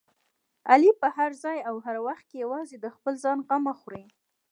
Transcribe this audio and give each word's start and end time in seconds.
علي 0.71 0.91
په 1.01 1.07
هر 1.17 1.31
ځای 1.43 1.57
او 1.69 1.75
هر 1.85 1.97
وخت 2.07 2.23
کې 2.29 2.37
یوازې 2.43 2.77
د 2.79 2.85
خپل 2.95 3.13
ځان 3.23 3.37
غمه 3.47 3.73
خوري. 3.79 4.05